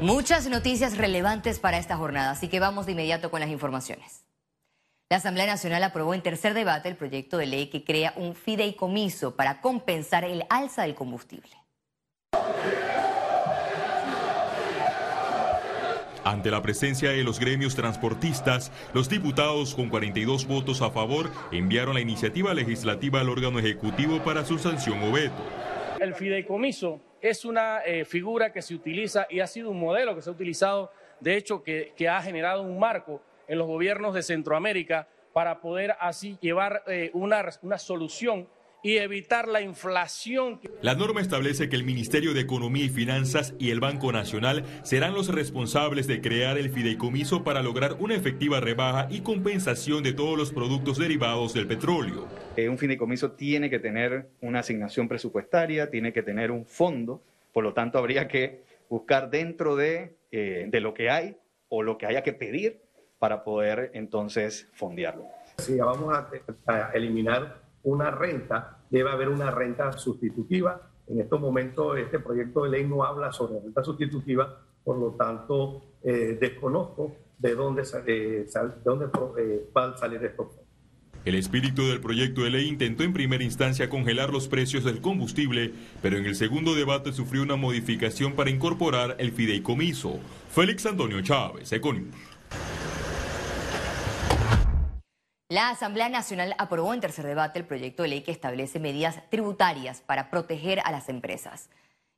[0.00, 4.24] Muchas noticias relevantes para esta jornada, así que vamos de inmediato con las informaciones.
[5.10, 9.34] La Asamblea Nacional aprobó en tercer debate el proyecto de ley que crea un fideicomiso
[9.34, 11.50] para compensar el alza del combustible.
[16.22, 21.94] Ante la presencia de los gremios transportistas, los diputados con 42 votos a favor enviaron
[21.94, 25.42] la iniciativa legislativa al órgano ejecutivo para su sanción o veto.
[25.98, 30.22] El fideicomiso es una eh, figura que se utiliza y ha sido un modelo que
[30.22, 30.90] se ha utilizado,
[31.20, 36.38] de hecho, que, ha generado un marco en los gobiernos de Centroamérica para poder así
[36.40, 38.48] llevar eh, una, una solución
[38.82, 40.60] y evitar la inflación.
[40.82, 45.14] La norma establece que el Ministerio de Economía y Finanzas y el Banco Nacional serán
[45.14, 50.38] los responsables de crear el fideicomiso para lograr una efectiva rebaja y compensación de todos
[50.38, 52.26] los productos derivados del petróleo.
[52.56, 57.22] Eh, un fideicomiso tiene que tener una asignación presupuestaria, tiene que tener un fondo,
[57.52, 61.36] por lo tanto habría que buscar dentro de, eh, de lo que hay
[61.68, 62.80] o lo que haya que pedir
[63.18, 65.24] para poder entonces fondearlo.
[65.58, 66.14] Sí, vamos
[66.66, 70.90] a eliminar una renta, debe haber una renta sustitutiva.
[71.06, 75.82] En estos momentos este proyecto de ley no habla sobre renta sustitutiva, por lo tanto
[76.02, 78.46] eh, desconozco de dónde, de
[78.84, 79.06] dónde
[79.38, 80.50] eh, va a salir esto.
[81.24, 85.72] El espíritu del proyecto de ley intentó en primera instancia congelar los precios del combustible,
[86.00, 90.20] pero en el segundo debate sufrió una modificación para incorporar el fideicomiso.
[90.50, 92.14] Félix Antonio Chávez, Econius.
[95.50, 100.02] La Asamblea Nacional aprobó en tercer debate el proyecto de ley que establece medidas tributarias
[100.02, 101.70] para proteger a las empresas.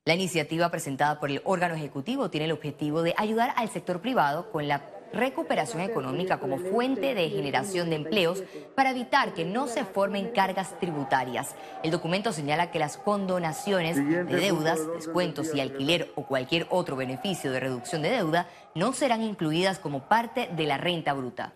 [0.04, 4.50] La iniciativa presentada por el órgano ejecutivo tiene el objetivo de ayudar al sector privado
[4.50, 8.42] con la recuperación económica como fuente de generación de empleos
[8.74, 11.54] para evitar que no se formen cargas tributarias.
[11.84, 17.52] El documento señala que las condonaciones de deudas, descuentos y alquiler o cualquier otro beneficio
[17.52, 21.54] de reducción de deuda no serán incluidas como parte de la renta bruta.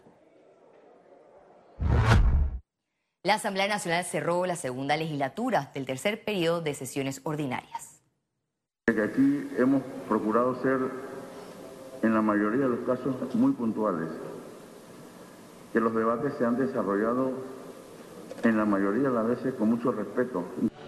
[3.26, 8.02] La Asamblea Nacional cerró la segunda legislatura del tercer periodo de sesiones ordinarias.
[8.86, 10.78] Aquí hemos procurado ser,
[12.02, 14.10] en la mayoría de los casos, muy puntuales,
[15.72, 17.32] que los debates se han desarrollado
[18.44, 20.44] en la mayoría de las veces con mucho respeto.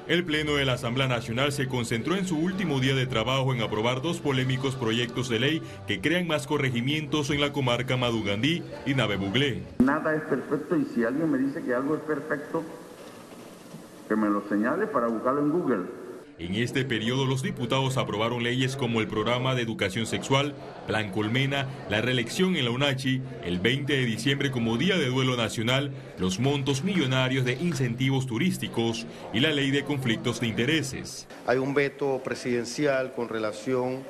[0.06, 3.61] El Pleno de la Asamblea Nacional se concentró en su último día de trabajo en
[3.61, 8.94] aprobar dos polémicos proyectos de ley que crean más corregimientos en la comarca Madugandí y
[8.94, 9.65] Navebuglé.
[9.78, 12.62] Nada es perfecto y si alguien me dice que algo es perfecto,
[14.09, 16.06] que me lo señale para buscarlo en Google.
[16.39, 20.55] En este periodo los diputados aprobaron leyes como el programa de educación sexual,
[20.87, 25.39] Plan Colmena, la reelección en la UNACHI, el 20 de diciembre como Día de Duelo
[25.39, 31.27] Nacional, los montos millonarios de incentivos turísticos y la ley de conflictos de intereses.
[31.47, 34.05] Hay un veto presidencial con relación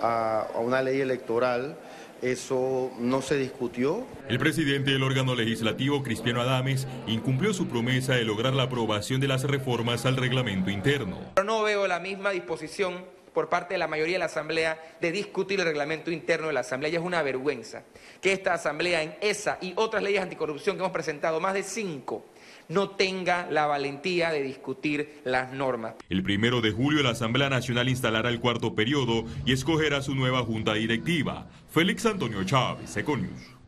[0.00, 1.78] a, a una ley electoral
[2.22, 4.06] eso no se discutió.
[4.28, 9.28] El presidente del órgano legislativo, Cristiano Adames, incumplió su promesa de lograr la aprobación de
[9.28, 11.18] las reformas al reglamento interno.
[11.44, 15.60] no veo la misma disposición por parte de la mayoría de la Asamblea de discutir
[15.60, 16.90] el reglamento interno de la Asamblea.
[16.90, 17.84] Y es una vergüenza
[18.20, 22.24] que esta Asamblea en esa y otras leyes anticorrupción que hemos presentado, más de cinco,
[22.70, 25.96] no tenga la valentía de discutir las normas.
[26.08, 30.42] El primero de julio la Asamblea Nacional instalará el cuarto periodo y escogerá su nueva
[30.44, 31.48] junta directiva.
[31.68, 33.60] Félix Antonio Chávez, Econius.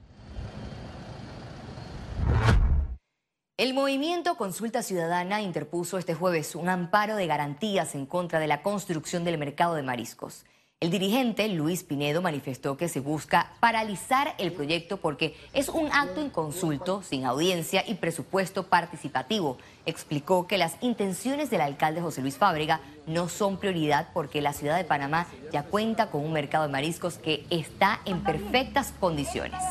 [3.58, 8.62] El movimiento Consulta Ciudadana interpuso este jueves un amparo de garantías en contra de la
[8.62, 10.44] construcción del mercado de mariscos.
[10.82, 16.20] El dirigente Luis Pinedo manifestó que se busca paralizar el proyecto porque es un acto
[16.20, 19.58] inconsulto, sin audiencia y presupuesto participativo.
[19.86, 24.76] Explicó que las intenciones del alcalde José Luis Fábrega no son prioridad porque la ciudad
[24.76, 29.62] de Panamá ya cuenta con un mercado de mariscos que está en perfectas condiciones.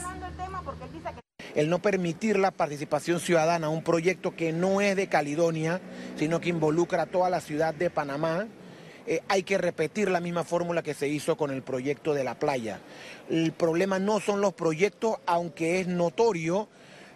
[1.55, 5.81] El no permitir la participación ciudadana un proyecto que no es de Caledonia,
[6.15, 8.47] sino que involucra a toda la ciudad de Panamá,
[9.07, 12.35] eh, hay que repetir la misma fórmula que se hizo con el proyecto de la
[12.35, 12.79] playa.
[13.29, 16.67] El problema no son los proyectos, aunque es notorio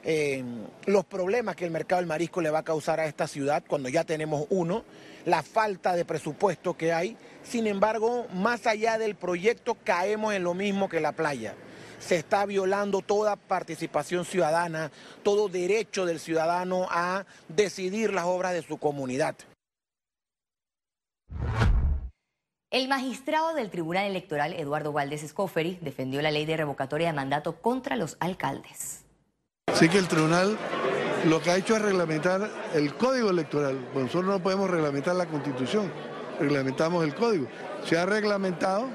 [0.08, 0.44] eh,
[0.86, 3.90] los problemas que el mercado del marisco le va a causar a esta ciudad cuando
[3.90, 4.84] ya tenemos uno,
[5.26, 7.18] la falta de presupuesto que hay.
[7.44, 11.56] Sin embargo, más allá del proyecto, caemos en lo mismo que la playa.
[12.00, 14.92] Se está violando toda participación ciudadana,
[15.24, 19.36] todo derecho del ciudadano a decidir las obras de su comunidad.
[22.76, 27.62] El magistrado del Tribunal Electoral, Eduardo Valdés Escoferi, defendió la ley de revocatoria de mandato
[27.62, 29.06] contra los alcaldes.
[29.76, 30.58] Sí que el tribunal
[31.26, 33.80] lo que ha hecho es reglamentar el código electoral.
[33.94, 35.90] nosotros no podemos reglamentar la constitución,
[36.38, 37.48] reglamentamos el código.
[37.86, 38.90] Se ha reglamentado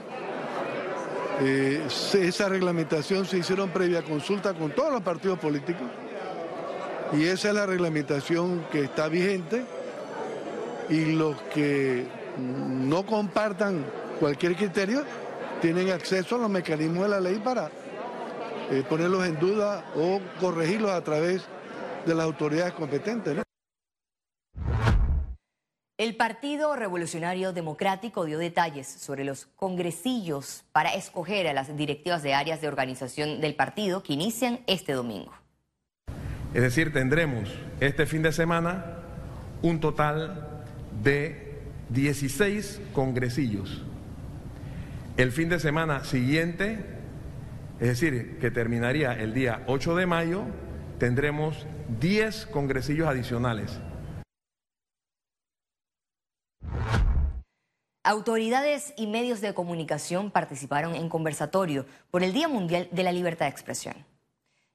[1.42, 5.88] Eh, esa reglamentación se hicieron previa consulta con todos los partidos políticos
[7.14, 9.64] y esa es la reglamentación que está vigente
[10.90, 13.84] y los que no compartan
[14.18, 15.04] cualquier criterio
[15.60, 17.70] tienen acceso a los mecanismos de la ley para
[18.70, 21.42] eh, ponerlos en duda o corregirlos a través
[22.06, 23.42] de las autoridades competentes.
[25.98, 32.32] El Partido Revolucionario Democrático dio detalles sobre los congresillos para escoger a las directivas de
[32.32, 35.32] áreas de organización del partido que inician este domingo.
[36.54, 37.50] Es decir, tendremos
[37.80, 38.96] este fin de semana
[39.60, 40.64] un total
[41.02, 41.49] de
[41.90, 43.82] 16 congresillos.
[45.16, 46.84] El fin de semana siguiente,
[47.80, 50.44] es decir, que terminaría el día 8 de mayo,
[50.98, 51.66] tendremos
[52.00, 53.80] 10 congresillos adicionales.
[58.02, 63.46] Autoridades y medios de comunicación participaron en conversatorio por el Día Mundial de la Libertad
[63.46, 64.09] de Expresión.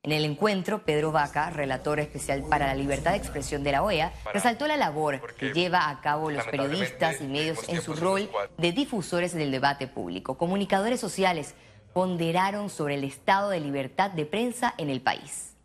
[0.06, 4.14] En el encuentro, Pedro Vaca, relator especial para la libertad de expresión de la OEA,
[4.32, 8.72] resaltó la labor que lleva a cabo los periodistas y medios en su rol de
[8.72, 10.38] difusores del debate público.
[10.38, 11.56] Comunicadores sociales
[11.92, 15.56] ponderaron sobre el estado de libertad de prensa en el país.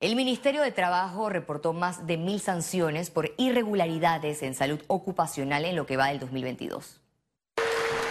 [0.00, 5.76] El Ministerio de Trabajo reportó más de mil sanciones por irregularidades en salud ocupacional en
[5.76, 7.02] lo que va del 2022.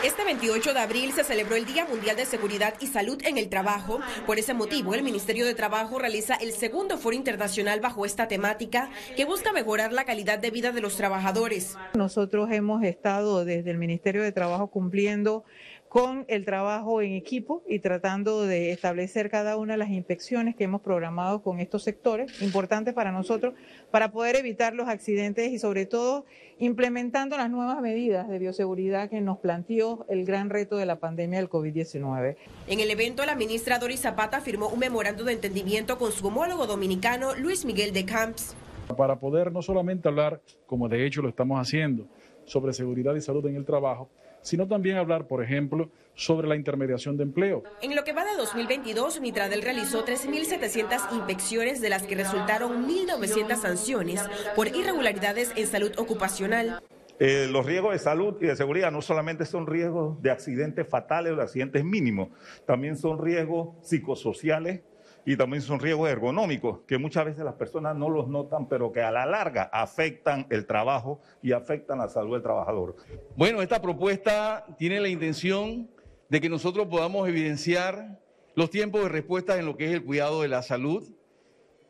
[0.03, 3.49] Este 28 de abril se celebró el Día Mundial de Seguridad y Salud en el
[3.49, 3.99] Trabajo.
[4.27, 8.91] Por ese motivo, el Ministerio de Trabajo realiza el segundo foro internacional bajo esta temática
[9.15, 11.75] que busca mejorar la calidad de vida de los trabajadores.
[11.95, 15.45] Nosotros hemos estado desde el Ministerio de Trabajo cumpliendo
[15.89, 20.65] con el trabajo en equipo y tratando de establecer cada una de las inspecciones que
[20.65, 23.53] hemos programado con estos sectores, importantes para nosotros,
[23.89, 26.25] para poder evitar los accidentes y sobre todo
[26.59, 31.39] implementando las nuevas medidas de bioseguridad que nos planteó el gran reto de la pandemia
[31.39, 32.35] del COVID-19.
[32.67, 36.67] En el evento, la ministra Doris Zapata firmó un memorando de entendimiento con su homólogo
[36.67, 38.55] dominicano Luis Miguel de Camps.
[38.97, 42.07] Para poder no solamente hablar, como de hecho lo estamos haciendo,
[42.45, 44.09] sobre seguridad y salud en el trabajo,
[44.47, 47.63] sino también hablar, por ejemplo, sobre la intermediación de empleo.
[47.81, 53.57] En lo que va de 2022, Mitradel realizó 3.700 inspecciones, de las que resultaron 1.900
[53.57, 54.21] sanciones
[54.55, 56.81] por irregularidades en salud ocupacional.
[57.19, 61.33] Eh, los riesgos de salud y de seguridad no solamente son riesgos de accidentes fatales
[61.33, 62.29] o de accidentes mínimos,
[62.65, 64.79] también son riesgos psicosociales
[65.27, 69.01] y también son riesgos ergonómicos que muchas veces las personas no los notan, pero que
[69.01, 72.95] a la larga afectan el trabajo y afectan la salud del trabajador.
[73.35, 75.89] Bueno, esta propuesta tiene la intención
[76.29, 78.21] de que nosotros podamos evidenciar
[78.55, 81.03] los tiempos de respuesta en lo que es el cuidado de la salud,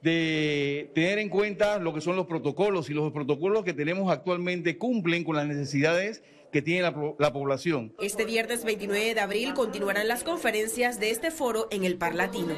[0.01, 4.77] de tener en cuenta lo que son los protocolos y los protocolos que tenemos actualmente
[4.77, 7.93] cumplen con las necesidades que tiene la, población.
[7.99, 12.55] Este viernes 29 de abril continuarán las conferencias de este foro en el Parlatino.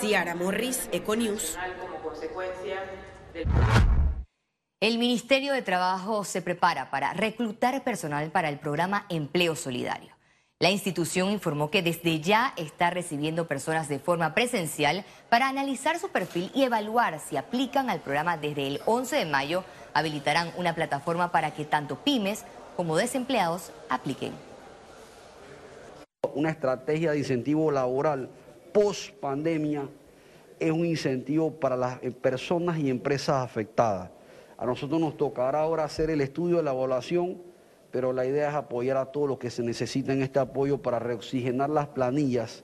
[0.00, 1.58] Ciara Morris, Econews.
[4.80, 10.15] El Ministerio de Trabajo se prepara para reclutar personal para el programa Empleo Solidario.
[10.58, 16.08] La institución informó que desde ya está recibiendo personas de forma presencial para analizar su
[16.08, 19.64] perfil y evaluar si aplican al programa desde el 11 de mayo.
[19.92, 24.32] Habilitarán una plataforma para que tanto pymes como desempleados apliquen.
[26.34, 28.30] Una estrategia de incentivo laboral
[28.72, 29.86] post pandemia
[30.58, 34.08] es un incentivo para las personas y empresas afectadas.
[34.56, 37.42] A nosotros nos tocará ahora hacer el estudio de la evaluación,
[37.96, 41.70] pero la idea es apoyar a todos los que se necesiten este apoyo para reoxigenar
[41.70, 42.62] las planillas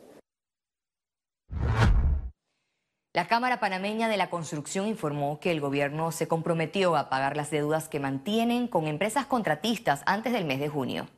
[3.15, 7.51] la Cámara Panameña de la Construcción informó que el gobierno se comprometió a pagar las
[7.51, 11.09] deudas que mantienen con empresas contratistas antes del mes de junio.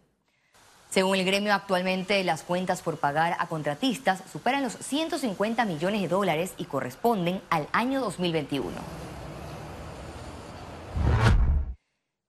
[0.91, 6.09] Según el gremio, actualmente las cuentas por pagar a contratistas superan los 150 millones de
[6.09, 9.14] dólares y corresponden al año 2021.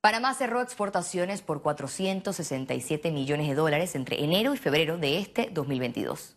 [0.05, 6.35] Panamá cerró exportaciones por 467 millones de dólares entre enero y febrero de este 2022.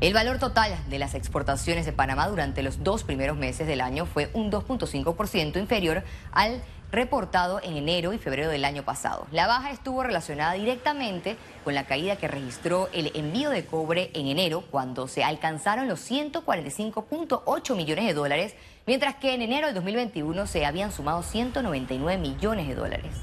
[0.00, 4.06] El valor total de las exportaciones de Panamá durante los dos primeros meses del año
[4.06, 6.02] fue un 2.5% inferior
[6.32, 9.28] al reportado en enero y febrero del año pasado.
[9.30, 14.26] La baja estuvo relacionada directamente con la caída que registró el envío de cobre en
[14.26, 20.46] enero, cuando se alcanzaron los 145.8 millones de dólares, mientras que en enero de 2021
[20.46, 23.14] se habían sumado 199 millones de dólares.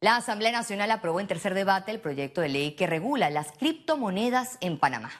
[0.00, 4.58] La Asamblea Nacional aprobó en tercer debate el proyecto de ley que regula las criptomonedas
[4.60, 5.12] en Panamá.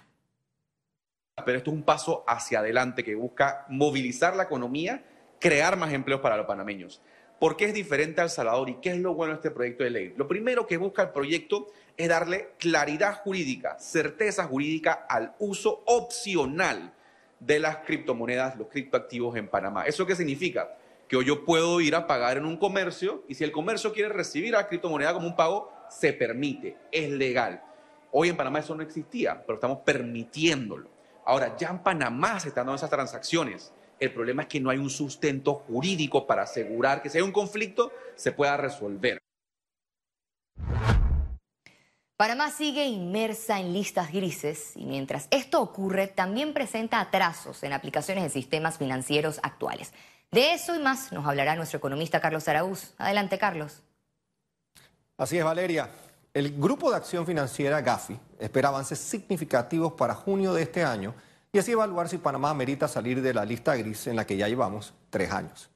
[1.45, 5.05] Pero esto es un paso hacia adelante que busca movilizar la economía,
[5.39, 7.01] crear más empleos para los panameños.
[7.39, 9.91] ¿Por qué es diferente al Salvador y qué es lo bueno de este proyecto de
[9.91, 10.15] ley?
[10.17, 16.93] Lo primero que busca el proyecto es darle claridad jurídica, certeza jurídica al uso opcional
[17.41, 19.85] de las criptomonedas, los criptoactivos en Panamá.
[19.85, 20.77] ¿Eso qué significa?
[21.09, 24.09] Que hoy yo puedo ir a pagar en un comercio y si el comercio quiere
[24.09, 27.63] recibir a la criptomoneda como un pago, se permite, es legal.
[28.13, 30.91] Hoy en Panamá eso no existía, pero estamos permitiéndolo.
[31.25, 33.73] Ahora, ya en Panamá se están dando esas transacciones.
[33.99, 37.33] El problema es que no hay un sustento jurídico para asegurar que si hay un
[37.33, 39.22] conflicto se pueda resolver.
[42.23, 48.23] Panamá sigue inmersa en listas grises y mientras esto ocurre también presenta atrasos en aplicaciones
[48.23, 49.93] de sistemas financieros actuales.
[50.31, 52.95] De eso y más nos hablará nuestro economista Carlos Araúz.
[52.97, 53.83] Adelante, Carlos.
[55.19, 55.91] Así es, Valeria.
[56.33, 61.17] El Grupo de Acción Financiera GAFI espera avances significativos para junio de este año
[61.51, 64.47] y así evaluar si Panamá merita salir de la lista gris en la que ya
[64.47, 65.71] llevamos tres años.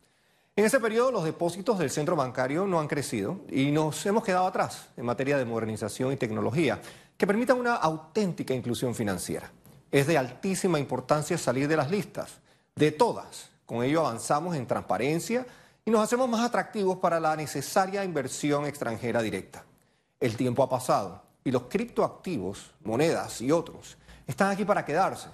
[0.59, 4.47] En ese periodo los depósitos del centro bancario no han crecido y nos hemos quedado
[4.47, 6.81] atrás en materia de modernización y tecnología
[7.19, 9.53] que permitan una auténtica inclusión financiera.
[9.91, 12.39] Es de altísima importancia salir de las listas,
[12.75, 13.51] de todas.
[13.67, 15.47] Con ello avanzamos en transparencia
[15.85, 19.63] y nos hacemos más atractivos para la necesaria inversión extranjera directa.
[20.19, 25.29] El tiempo ha pasado y los criptoactivos, monedas y otros están aquí para quedarse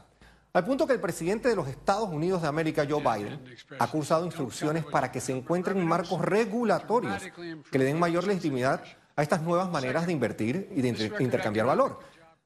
[0.55, 3.43] al punto que el presidente de los Estados Unidos de América, Joe Biden,
[3.79, 7.23] ha cursado instrucciones para que se encuentren marcos regulatorios
[7.71, 8.83] que le den mayor legitimidad
[9.17, 10.89] a estas nuevas maneras de invertir y de
[11.21, 12.01] intercambiar valor.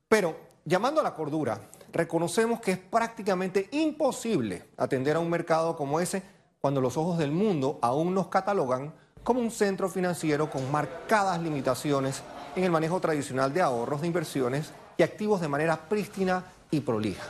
[0.09, 1.61] Pero, llamando a la cordura,
[1.93, 6.23] reconocemos que es prácticamente imposible atender a un mercado como ese
[6.61, 8.95] cuando los ojos del mundo aún nos catalogan
[9.25, 12.23] como un centro financiero con marcadas limitaciones
[12.55, 17.25] en el manejo tradicional de ahorros, de inversiones y activos de manera prístina y prolija.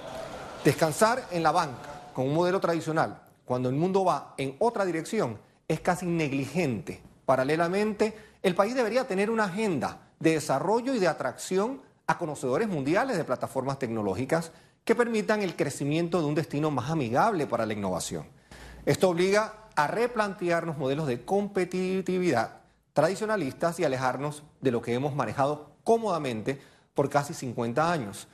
[0.67, 5.39] Descansar en la banca con un modelo tradicional, cuando el mundo va en otra dirección,
[5.69, 7.01] es casi negligente.
[7.25, 13.17] Paralelamente, el país debería tener una agenda de desarrollo y de atracción a conocedores mundiales
[13.17, 14.51] de plataformas tecnológicas
[14.85, 18.27] que permitan el crecimiento de un destino más amigable para la innovación.
[18.87, 25.77] Esto obliga a replantearnos modelos de competitividad tradicionalistas y alejarnos de lo que hemos manejado
[25.85, 26.61] cómodamente
[26.93, 28.27] por casi 50 años.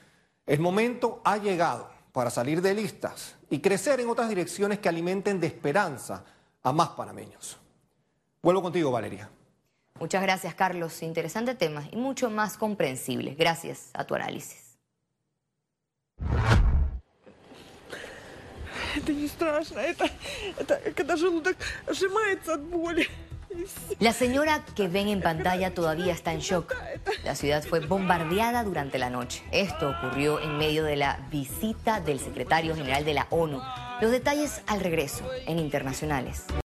[0.46, 5.40] El momento ha llegado para salir de listas y crecer en otras direcciones que alimenten
[5.40, 6.24] de esperanza
[6.62, 7.58] a más panameños.
[8.42, 9.30] Vuelvo contigo, Valeria.
[9.98, 11.02] Muchas gracias, Carlos.
[11.02, 13.34] Interesante tema y mucho más comprensible.
[13.34, 14.76] Gracias a tu análisis.
[23.98, 26.74] La señora que ven en pantalla todavía está en shock.
[27.24, 29.42] La ciudad fue bombardeada durante la noche.
[29.52, 33.60] Esto ocurrió en medio de la visita del secretario general de la ONU.
[34.00, 36.44] Los detalles al regreso en Internacionales.